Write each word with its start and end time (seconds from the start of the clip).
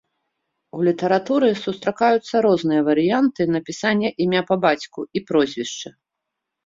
У 0.77 0.79
літаратуры 0.87 1.49
сустракаюцца 1.65 2.35
розныя 2.45 2.81
варыянты 2.89 3.41
напісання 3.59 4.09
імя 4.25 4.41
па 4.49 4.55
бацьку 4.65 5.01
і 5.19 5.25
прозвішча. 5.29 5.89